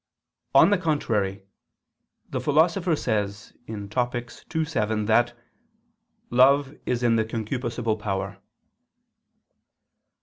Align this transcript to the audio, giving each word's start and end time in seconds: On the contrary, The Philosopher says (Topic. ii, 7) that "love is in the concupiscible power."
On 0.55 0.71
the 0.71 0.79
contrary, 0.79 1.43
The 2.31 2.41
Philosopher 2.41 2.95
says 2.95 3.53
(Topic. 3.91 4.31
ii, 4.55 4.65
7) 4.65 5.05
that 5.05 5.33
"love 6.31 6.73
is 6.87 7.03
in 7.03 7.17
the 7.17 7.23
concupiscible 7.23 7.99
power." 7.99 8.39